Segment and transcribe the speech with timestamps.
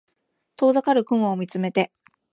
[0.55, 1.91] 遠ざかる雲を見つめて